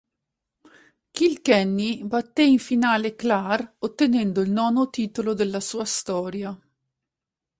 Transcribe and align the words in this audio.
Kilkenny 1.11 2.03
batté 2.03 2.41
in 2.41 2.57
finale 2.57 3.13
Clare, 3.15 3.75
ottenendo 3.77 4.41
il 4.41 4.49
nono 4.49 4.89
titolo 4.89 5.35
della 5.35 5.59
sua 5.59 5.85
storia. 5.85 6.59